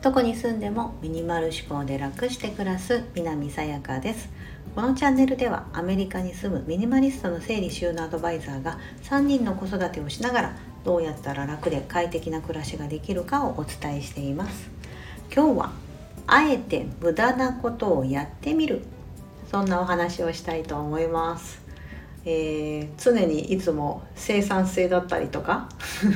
[0.00, 4.30] どこに住んでもミニマル思考で楽して暮らす南さやかです。
[4.74, 14.70] このチャンネルではアメリカに住むミニマリストの整理収納アドバイザーが3人の子育てをしながらどうやったら楽で快適な暮らしができるかをお伝えしています。
[15.34, 15.72] 今日は
[16.26, 18.82] あえて無駄なことをやってみる。
[19.50, 21.67] そんなお話をしたいと思います。
[22.30, 25.66] えー、常にいつも生産性だったりとか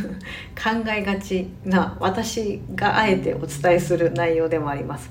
[0.55, 5.09] 考えがちな私があえてお伝えする内容でもあります。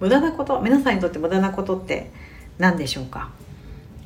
[0.00, 2.10] 無駄なこと皆さんにとって無駄なことって
[2.58, 3.30] 何でしょうか？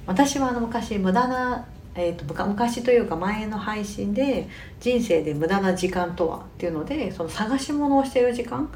[0.07, 4.47] 私はあの昔無駄な、えーと、と昔というか前の配信で
[4.81, 8.69] 人生で無駄な時間とはっていうのでその探し物をしている時間っ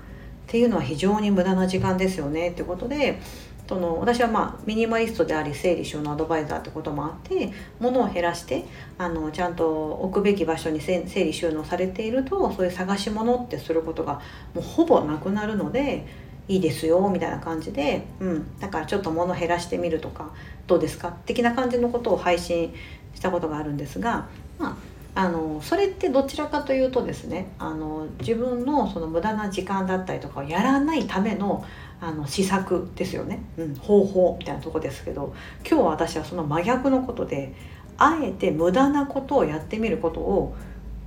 [0.46, 3.20] ていうのは非常に無駄な時間ですよねってことで
[3.68, 8.64] その私はまあミニマリストであり整理収納アドバイザーってこともあって物を減らして
[8.96, 14.22] あのちゃんと置くべき場所に整理収納されているとそういう探し物ってすることが
[14.54, 16.06] もうほぼなくなるので
[16.48, 20.32] いいですよみたいな感じで、うん、だからちょっと物減らしてみるとか
[20.66, 21.10] どうですか？
[21.26, 22.74] 的な感じのことを配信
[23.14, 24.76] したことがあるんですが、まあ
[25.14, 31.66] あのそれってどちらかというとですねあの自分のその無駄な時間だったりとかをやらないための
[32.00, 35.34] あの施策ですよね、うん、方法みたいなとこですけど
[35.68, 37.54] 今日は私はその真逆のことで
[37.96, 40.56] あえて無駄なことをやってみることを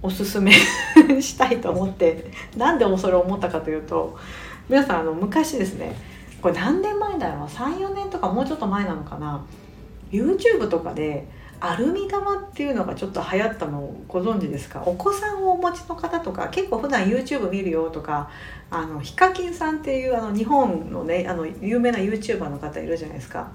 [0.04, 0.52] おすすめ
[1.22, 4.18] したいと思ってなんでそれを思ったかというと
[4.68, 5.96] 皆さんあの昔ですね
[6.42, 9.42] これ何年前だろう34年とかもうちょっと前なのかな
[10.12, 11.28] YouTube とかで
[11.64, 14.82] アルミ玉っていうのがちょっと流行ったのをご存知ですか？
[14.84, 18.30] お子さんをお持ちの方とか結構普段 YouTube 見るよとか
[18.72, 23.52] あのヒカキンさんっていうあの日本のねあの有名な YouTuber の方いるじゃないですか。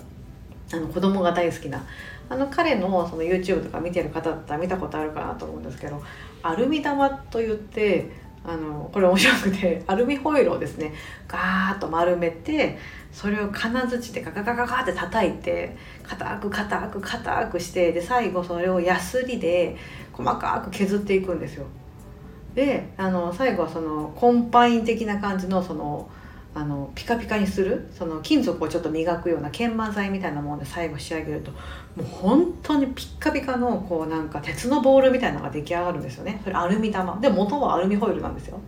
[0.72, 1.84] あの子供が大好きな。
[2.28, 6.02] あの彼のその YouTube とか見てる方だったら見たことあるかなと思うんですけど
[6.42, 8.10] アルミ玉といって
[8.46, 10.92] あのこれ面白くてアルミホイルをですね
[11.26, 12.78] ガーッと丸めて
[13.12, 19.76] それを金槌でガガガガガって叩いて硬く硬く硬くしてで最後それをヤスリで
[20.12, 21.66] 細かく削っていくんですよ。
[22.54, 26.08] であの最後はそのコンパイン的な感じのその
[26.56, 31.58] あのピカピカにするその金属をちょっと磨くような研磨剤みたいなもので最後仕上げるとも
[31.98, 36.40] う本当にピッカピカのこうなんか鉄のボールみたいなのが出来上がるんですよね。
[36.42, 37.18] それアルミ玉。
[37.20, 38.58] で元はアルミホイルなんですよ、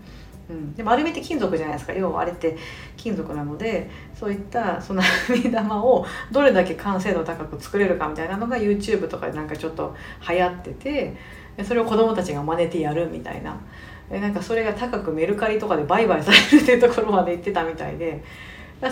[0.50, 1.94] うん、でもアルミって金属じゃないですか。
[1.94, 2.58] 要はあれって
[2.98, 9.96] 金属なのでそういったそのアルミ玉をどれだけ完成度高く作れるかみたいなのが YouTube とかでなんかちょっと
[10.28, 11.16] 流行ってて
[11.64, 13.58] それを子供たちが真似てやるみたいな。
[14.10, 18.22] なんかそれが高くメルカリとかで売買されるっていうところまで行ってたみたいで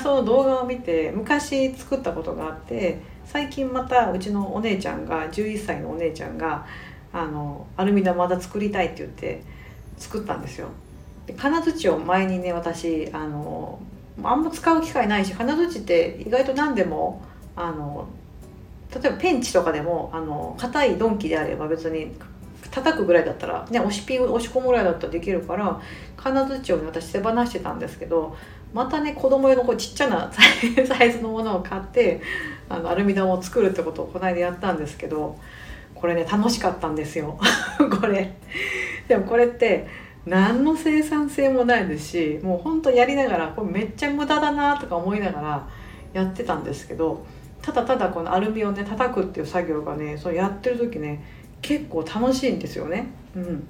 [0.03, 6.66] その動画を見て昔作ったことがあって最近またうちのお姉ちゃんが11歳のお姉ちゃんが
[7.12, 9.43] あのアルミ玉まだ作りたいって言って
[9.97, 10.69] 作ったんですよ。
[11.27, 13.81] で金槌を前にね私あの
[14.22, 17.22] あんま使う機会ないし金槌って意外と何でも
[17.54, 18.09] あの
[18.94, 22.12] 例えばペンチとかでもあの硬い鈍器であれば別に
[22.71, 25.81] 叩くぐらいだったらね押しピン押し込むぐらいだったらできるから
[26.16, 28.37] 金槌を、ね、私手放してたんですけど
[28.72, 32.21] またね子供用のこうちっちゃな サイズのものを買って
[32.69, 35.38] あのアルミ玉を作るってことをこの間やったんですけど
[35.94, 37.38] これね楽しかったんですよ
[38.00, 38.34] これ。
[39.09, 39.87] でもこれって
[40.27, 45.69] 何の生産性もないですしもうほんとやりながらこれめっちゃ無駄だなとか思いながら
[46.12, 47.25] やってたんですけど
[47.62, 51.22] ただただこのアルミをね叩くっていう作業がねそうやってる時ね
[51.62, 53.06] 結構楽しいんですよね。
[53.34, 53.66] うん、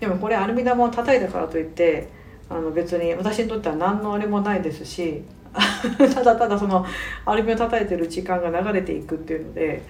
[0.00, 2.08] でもこれアルミ玉を叩いたからといって
[2.48, 5.22] あの別に私にとっては何のあれもないですし
[6.14, 6.84] ただただその
[7.24, 9.82] アルミを叩いてる時間が流れていくっていうので、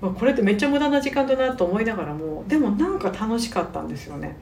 [0.00, 4.36] まあ、これってめっちゃ無駄な時間だなと思いながらもでもなんか楽しかったんですよね。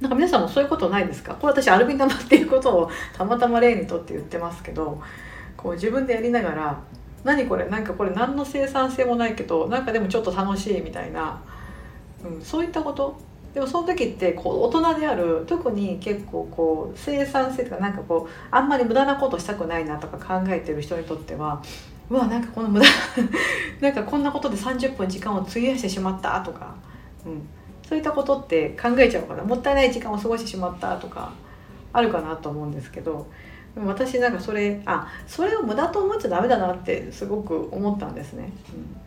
[0.00, 1.34] なんか皆さんもそういうことないですか？
[1.34, 5.00] これ私アルミ玉っていうことをたまたま例にとって言ってますけど
[5.56, 6.80] こう自分でやりながら
[7.24, 7.68] 何これ？
[7.68, 11.40] なんかこれ何の生産性もないけどなんかでもちょっと楽しいみたいな、
[12.24, 13.18] うん、そういったこと？
[13.54, 21.60] でもその時ってこう大人である特に結構こう生産性とかなんかこうあんまり無駄なことしたくないなとか考えてる人にとっては
[22.08, 22.86] うわなんかこの無駄
[23.82, 26.76] なんかこんなことで30分時間を費やしてしまったとか、
[27.26, 27.42] うん、
[27.88, 31.32] そういったことって考えちゃうからもったいない時間を過ごしてしまったとか
[31.92, 33.26] あるかなと思うんですけど
[33.76, 38.52] 私なんかそれあそれを無駄と思っちゃダメだなってすごく思ったんですね。
[38.74, 39.00] うん。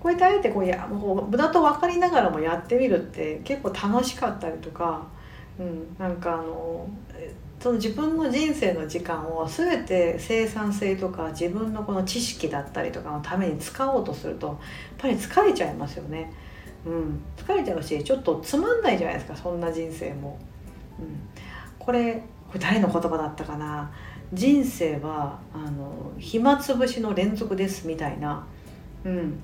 [0.00, 5.06] こうやってあえてこうやもう無駄と分かりながらもやってみるって結構楽しかったりとか、
[5.58, 6.88] うん、なんかあの
[7.58, 14.56] その自分の人生の時間を全て生産性とか自分のこの知識だったりとかのために使おうとするとやっ
[14.98, 16.32] ぱり疲れちゃいますよね。
[16.84, 20.38] うん、疲れちゃうしちょっとつまんないじゃないですかそんな人生も、
[21.00, 21.18] うん、
[21.80, 23.90] これこれ誰の言葉だったかな？
[24.32, 28.44] 人生はあの暇つぶしの連続ですみたいな、
[29.04, 29.40] うん、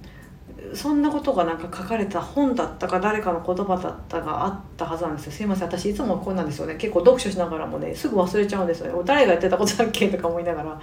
[0.74, 5.32] そんなことがなんか書かれた本だったか誰かの言葉だったがあったはずなんですよ。
[5.32, 5.68] すいません。
[5.68, 6.74] 私いつもこうなんですよね。
[6.74, 9.02] 結構読書しながらもねすぐ忘れちゃうんですよね。
[9.04, 10.80] 誰がやってたことだっけとか思いながら。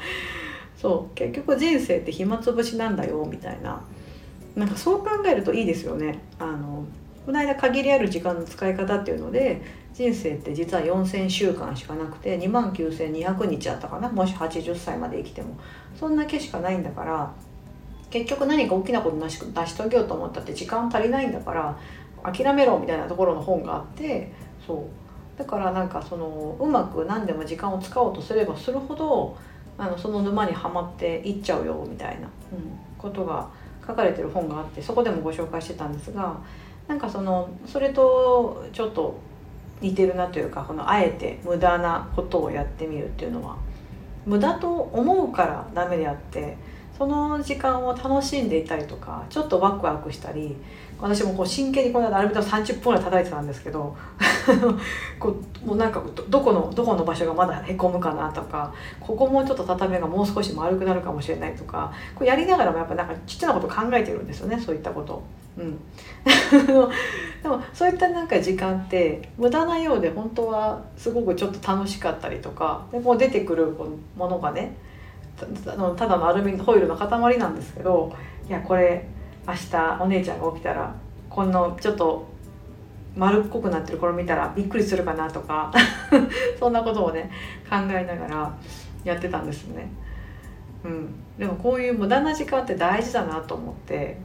[0.78, 1.16] そう。
[1.16, 3.82] 結局人生って暇つぶしなんだよみたいな。
[4.56, 6.20] なんかそう考えるといいですよね。
[6.40, 6.86] あの
[7.26, 9.62] この間限りある時間の使い方っていうので
[9.94, 14.10] 人生って実は4,000週間しかなくて2万9,200日あったかな？
[14.10, 15.58] もし80歳まで生きても。
[16.00, 17.32] そんだけしかないんだから
[18.10, 21.78] 結局何か大きなこと成し成し遂げようと思ったって時間足りないんだから
[22.24, 24.32] 諦めろみたいなところの本があって
[24.66, 24.86] そう。
[25.38, 29.38] だからなんかそのうまく何でも時間を使おうとすればするほど
[29.78, 33.50] あのその沼にはまっていっちゃうよみたいな、うん、ことが
[33.88, 36.38] 書かれてる本があってそこでもご紹介してたんですが
[36.90, 39.20] なんかそのそれとちょっと
[39.80, 43.58] 似てるなというかこのあえて無駄なことをやってみるっていうのは
[44.26, 46.58] 無駄と思うからダメであって
[46.98, 50.58] その時間を楽しんでいたりとかちょっとワクワクしたり
[51.00, 53.96] 私もこう真剣にこの間アルビタを30分ぐらい叩いてたんですけど
[55.20, 65.22] こうもうなんかどこのどこの場所がまだへこむかなとかここもちょっと畳がもう少し丸くなるかもしれないとかこうやりながらもやっぱなんかちっちゃなこと考えてるんですよねそういったこと。
[65.58, 65.78] うん、
[67.44, 73.76] でもそういったなんか時間って無駄なようで本当はすごくちょっと楽しかったりとかでもう出てくる
[74.16, 74.78] ものがね
[75.36, 78.14] ただのアルミホイルの塊なんですけど
[78.48, 79.06] いやこれ
[79.48, 80.94] 明日お姉ちゃんが起きたら
[81.30, 82.26] このちょっと
[83.16, 85.72] 丸っこくなってるこれ見たらびっくりするかなとか
[86.60, 87.30] そんなことをね
[87.70, 88.54] 考えながら
[89.04, 89.90] やってたんですね。
[90.84, 94.18] うん、でもこういう無駄な時間って大事だなと思って、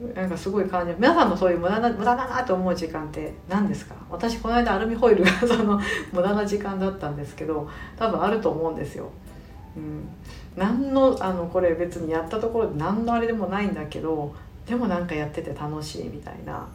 [0.00, 3.94] うん、なんかすごい感じ皆さんもそういう無駄な無駄だなと思う時間って何ですか？
[4.10, 5.80] 私この間アルミホイルが その
[6.12, 9.08] 無駄な時間だったんですけど多分あると思うんですよ。
[9.76, 10.08] うん、
[10.56, 14.34] 何のあのこれ別にやったところで何のあれでもないんだけど
[14.66, 16.66] でもなんかやってて楽しいみたいな、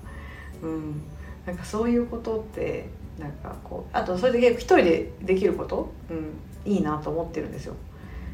[0.62, 1.01] うん、
[1.45, 2.89] なんかそういうことって
[3.19, 6.13] なんかこうあとそれで結構一人でできること、う
[6.69, 7.75] ん、いいなと思ってるんですよ。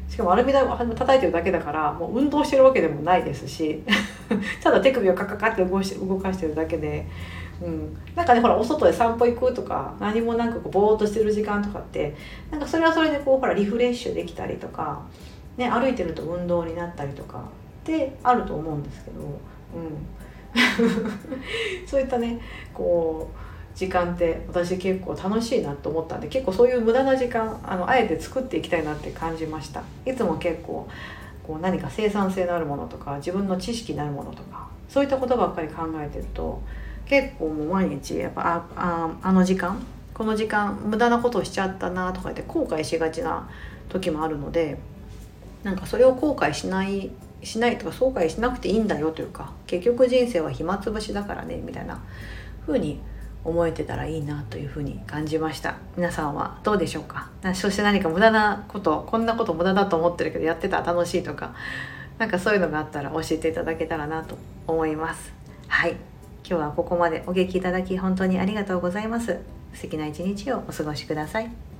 [0.08, 3.82] しかもアルミ台を叩いてるだけだからもう運動してるわけでもないですし
[4.62, 7.06] ただ手首をカカカって動し動かしてるだけで
[7.62, 12.14] うん、なんかねほらお外で散歩行くとか何もなんかこうぼーっとしてる時間とかって
[12.50, 15.02] なんかそれはそれでこうほらリフレッシュできたりとか、
[15.56, 17.42] ね、歩いてると運動になったりとかっ
[17.84, 19.30] てあると思うんですけど、うん、
[21.86, 22.40] そういったね
[22.72, 29.82] こう時間って私結構楽しいなと思ったんで結構そういう無駄な時間あのあえて作っていきたいなって感じました。
[30.06, 30.88] いつも結構
[31.46, 36.62] こう何か生産性のあるものとか自分の知識になるものとかそういったことばっかり考えてると
[37.04, 39.84] 結構もう毎日やっぱあああの時間
[40.14, 43.48] この時間無駄なことをしちゃったなとか言って後悔しがちな
[43.88, 44.78] 時もあるので
[45.64, 47.10] なんかそれを後悔しない
[47.44, 52.02] しないとか後悔しなくていいんだよというか結局人生は暇つぶしだからねみたいな
[52.66, 53.00] 風に
[53.44, 55.76] 思えてたらいいなというふに感じました。
[55.96, 57.28] 皆さんはどうでしょうか？
[57.54, 61.54] そして何か無駄なことこんなこと無駄だと思ってるけどやってたら楽しいとか
[62.18, 65.32] 何かそういうのがあったら教えていただけたらなと思います。
[65.68, 65.96] はい。
[66.46, 69.38] 今日はここまでお聞きいただき本当にありがとうございます。
[69.74, 71.73] 素敵な一日をお過ごしください。